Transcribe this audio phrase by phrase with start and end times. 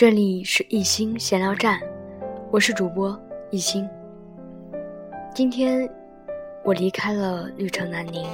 [0.00, 1.78] 这里是一心闲聊站，
[2.50, 3.14] 我是主播
[3.50, 3.86] 一心。
[5.34, 5.86] 今天
[6.64, 8.26] 我离开了绿城南宁，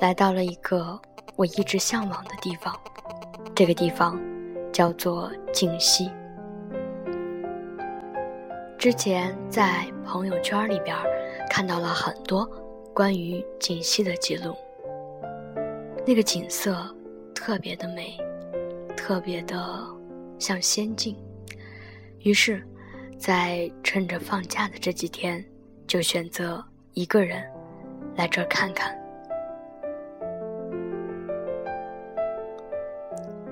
[0.00, 1.00] 来到了一个
[1.36, 2.74] 我一直向往的地方，
[3.54, 4.20] 这个地方
[4.72, 6.10] 叫做锦溪。
[8.76, 10.96] 之前在朋友圈里边
[11.48, 12.44] 看到了很多
[12.92, 14.52] 关于锦溪的记录，
[16.04, 16.92] 那个景色
[17.32, 18.18] 特别的美，
[18.96, 19.56] 特别的
[20.38, 21.16] 像仙境。
[22.20, 22.62] 于是，
[23.18, 25.44] 在趁着放假的这几天，
[25.86, 26.64] 就选择
[26.94, 27.42] 一个人
[28.16, 28.96] 来这儿看看。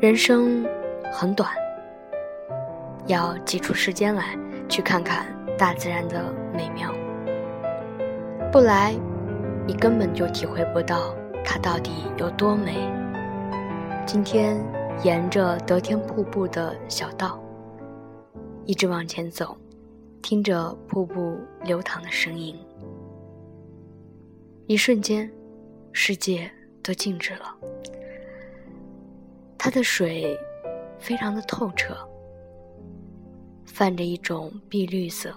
[0.00, 0.66] 人生
[1.12, 1.50] 很短，
[3.06, 4.36] 要挤出时间来。
[4.68, 5.24] 去看看
[5.56, 6.92] 大自然的美妙，
[8.50, 8.96] 不来，
[9.64, 12.74] 你根本就体会不到它到底有多美。
[14.04, 14.56] 今天
[15.04, 17.40] 沿着德天瀑布的小道，
[18.64, 19.56] 一直往前走，
[20.22, 22.56] 听着瀑布流淌的声音，
[24.66, 25.30] 一瞬间，
[25.92, 26.50] 世界
[26.82, 27.54] 都静止了。
[29.58, 30.36] 它的水
[30.98, 31.96] 非常的透彻。
[33.66, 35.36] 泛着一种碧绿色，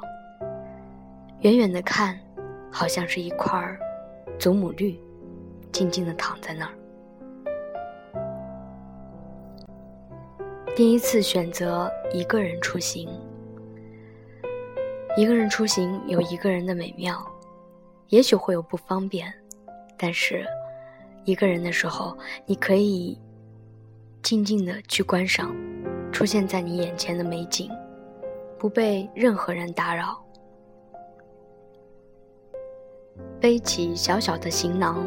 [1.42, 2.18] 远远的看，
[2.72, 3.78] 好像是一块
[4.40, 4.98] 祖母绿，
[5.74, 6.79] 静静的躺在那儿。
[10.80, 13.10] 第一次选择一个人出行，
[15.18, 17.22] 一个人出行有一个人的美妙，
[18.08, 19.30] 也许会有不方便，
[19.98, 20.46] 但是
[21.26, 23.20] 一个人的时候，你可以
[24.24, 25.54] 静静的去观赏
[26.14, 27.70] 出现在你眼前的美景。
[28.58, 30.18] 不被任何人打扰，
[33.38, 35.06] 背起小小的行囊，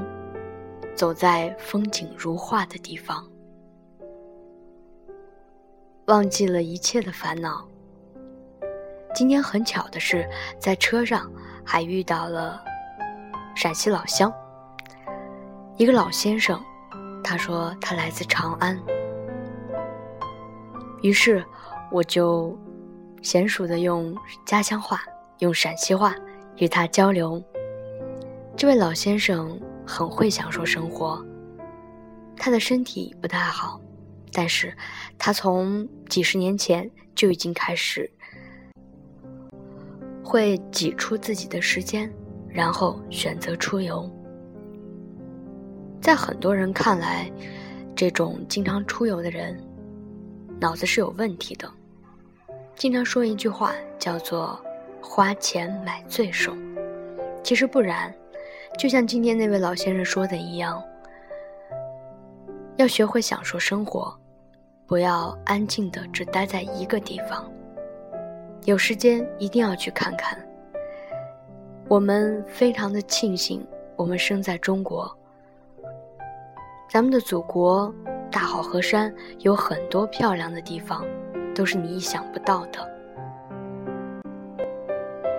[0.95, 3.27] 走在风景如画的地方，
[6.07, 7.67] 忘记了一切的烦恼。
[9.15, 11.31] 今天很巧的是，在车上
[11.65, 12.63] 还遇到了
[13.55, 14.33] 陕西老乡，
[15.77, 16.61] 一个老先生，
[17.23, 18.79] 他说他来自长安，
[21.03, 21.45] 于是
[21.91, 22.57] 我就。
[23.23, 24.13] 娴熟的用
[24.45, 25.01] 家乡话、
[25.39, 26.13] 用陕西话
[26.57, 27.41] 与他交流。
[28.57, 31.25] 这位老先生很会享受生活，
[32.37, 33.81] 他的身体不太好，
[34.33, 34.75] 但是
[35.19, 38.11] 他从几十年前就已经开始
[40.25, 42.11] 会挤出自己的时间，
[42.49, 44.11] 然后选择出游。
[46.01, 47.31] 在很多人看来，
[47.95, 49.57] 这种经常出游的人
[50.59, 51.71] 脑子是有问题的。
[52.75, 54.59] 经常说一句话，叫做
[55.03, 56.57] “花钱买罪受”。
[57.45, 58.13] 其实不然，
[58.79, 60.83] 就像今天那位老先生说的一样，
[62.77, 64.19] 要学会享受生活，
[64.93, 67.51] 不要安静的只待在一个地方。
[68.67, 70.39] 有时间一定要去看看。
[71.89, 73.67] 我们非常的庆幸，
[73.97, 75.11] 我们生在中国，
[76.91, 77.91] 咱们的祖国
[78.31, 81.03] 大好河山，有很多漂亮的地方。
[81.55, 82.87] 都是你意想不到的。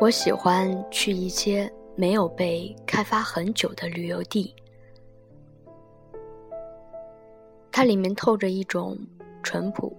[0.01, 4.55] 我喜欢去一些没有被开发很久的旅游地，
[7.71, 8.97] 它里面透着一种
[9.43, 9.95] 淳朴，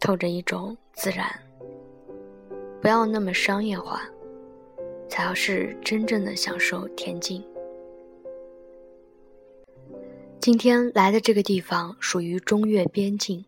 [0.00, 1.26] 透着一种自然，
[2.82, 4.02] 不要那么商业化，
[5.08, 7.42] 才是真正的享受恬静。
[10.40, 13.44] 今天来的这个地方属于中越边境，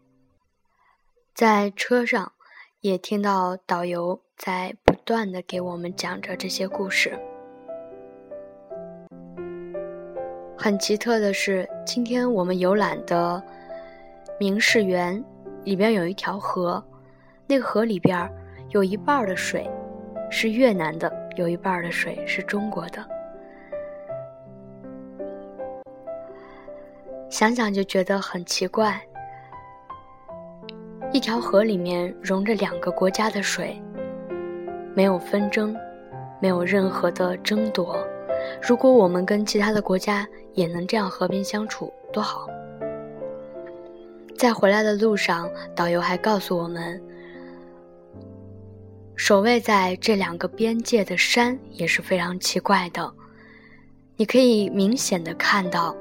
[1.34, 2.32] 在车上
[2.80, 7.18] 也听到导游在不断的给我们讲着这些故事。
[10.62, 13.42] 很奇特的是，今天我们游览的
[14.38, 15.20] 明士园
[15.64, 16.80] 里边有一条河，
[17.48, 18.32] 那个河里边
[18.68, 19.68] 有一半的水
[20.30, 23.04] 是越南的，有一半的水是中国的。
[27.28, 29.02] 想想就觉得很奇怪，
[31.12, 33.82] 一条河里面融着两个国家的水，
[34.94, 35.76] 没有纷争，
[36.40, 37.98] 没有任何的争夺。
[38.60, 42.48] 如果我们跟其他的国家也能这样和平相处，多好！
[44.36, 47.00] 在回来的路上，导游还告诉我们，
[49.14, 53.12] 守卫在这两个边界的山也是非常奇怪的，
[54.16, 55.94] 你可以明显的看到。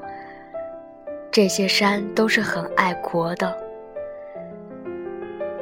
[1.32, 3.56] 这些山都是很爱国的。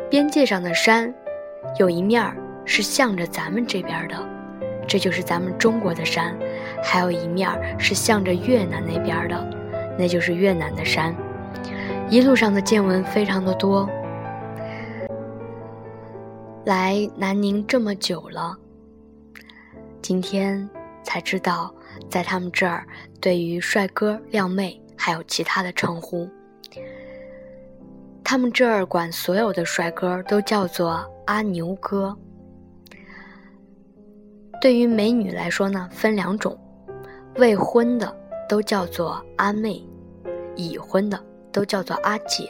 [0.09, 1.13] 边界上的山，
[1.77, 2.35] 有一面儿
[2.65, 4.15] 是向着咱们这边的，
[4.89, 6.33] 这就是咱们中国的山；
[6.83, 7.47] 还有一面
[7.79, 9.49] 是向着越南那边的，
[9.99, 11.15] 那就是越南的山。
[12.09, 13.87] 一路上的见闻非常的多。
[16.65, 18.57] 来南宁这么久了，
[20.01, 20.67] 今天
[21.03, 21.71] 才知道，
[22.09, 22.83] 在他们这儿
[23.21, 26.27] 对于帅哥靓妹还有其他的称呼。
[28.23, 32.17] 他们这儿管所有的帅哥都叫做阿牛哥。
[34.61, 36.57] 对于美女来说呢，分两种，
[37.37, 38.13] 未婚的
[38.49, 39.81] 都叫做阿妹，
[40.57, 41.17] 已婚的
[41.49, 42.49] 都叫做阿姐。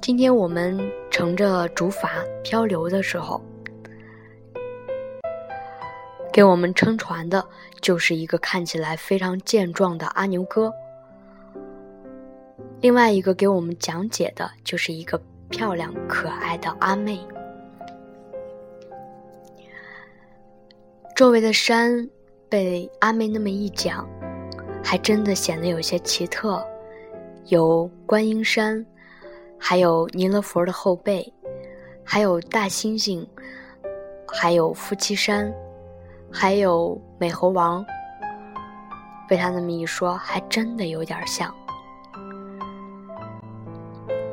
[0.00, 0.78] 今天我们
[1.10, 2.08] 乘着竹筏
[2.44, 3.42] 漂流的时候，
[6.32, 7.44] 给我们撑船的
[7.80, 10.72] 就是一个看起来非常健壮的阿牛哥。
[12.80, 17.18] 另外一个给我们讲解的就是一个漂亮可爱的阿妹。
[21.14, 22.10] 周围的山
[22.48, 24.04] 被阿妹那么一讲，
[24.82, 26.60] 还真的显得有些奇特，
[27.46, 28.84] 有观音山，
[29.56, 31.32] 还有弥勒佛的后背，
[32.02, 33.24] 还有大猩猩，
[34.26, 35.54] 还有夫妻山，
[36.32, 37.86] 还有美猴王。
[39.28, 41.54] 被他那么一说，还真的有点像。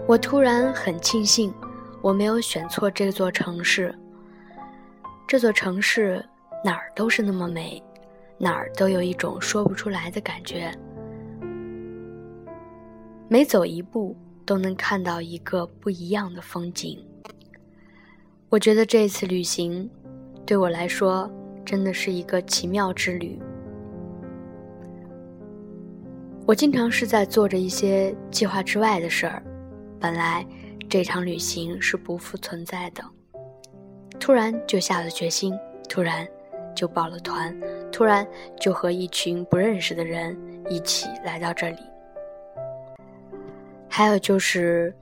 [0.07, 1.53] 我突然很庆幸，
[2.01, 3.95] 我没有选错这座城市。
[5.27, 6.25] 这座城市
[6.63, 7.81] 哪儿都是那么美，
[8.37, 10.71] 哪儿都有一种说不出来的感觉。
[13.27, 14.15] 每走一步
[14.45, 17.03] 都能看到一个不一样的风景。
[18.49, 19.89] 我觉得这次旅行
[20.45, 21.31] 对我来说
[21.65, 23.39] 真的是一个奇妙之旅。
[26.45, 29.41] 我经常是在做着一些计划之外的事儿。
[29.99, 30.45] 本来
[30.89, 33.01] 这场旅行是不复存在的，
[34.19, 36.27] 突然就下了决心，突然
[36.75, 37.55] 就报了团，
[37.91, 38.25] 突然
[38.59, 40.37] 就和一群不认识的人
[40.69, 41.77] 一起来到这里。
[43.87, 44.93] 还有就是，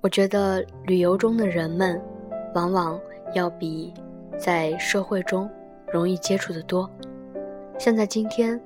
[0.00, 2.00] 我觉得旅游中的人们，
[2.54, 3.00] 往往
[3.34, 3.92] 要比
[4.38, 5.48] 在社会中
[5.92, 6.88] 容易接触的多。
[7.78, 8.60] 像在今天，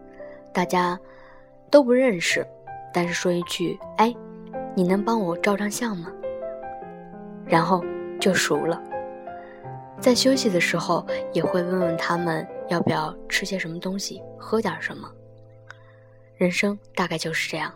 [0.52, 0.98] 大家
[1.70, 2.46] 都不认识，
[2.92, 4.14] 但是说一句“哎”。
[4.76, 6.10] 你能帮我照张相吗？
[7.46, 7.80] 然后
[8.18, 8.82] 就熟了。
[10.04, 11.02] 在休息的时候，
[11.32, 15.10] 也会问问他们要不要吃些什么东西，喝点什么。
[16.36, 17.72] 人生大概就是这样。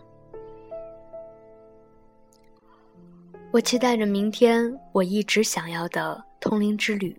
[3.50, 7.18] 我期待着明天我一直想要的通灵之旅。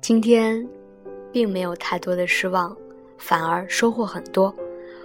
[0.00, 0.66] 今天，
[1.30, 2.74] 并没有太多的失望，
[3.18, 4.54] 反而收获很多。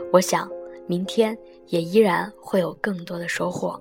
[0.09, 0.49] 我想，
[0.87, 1.37] 明天。
[1.67, 3.79] 也依然会有更多的收获。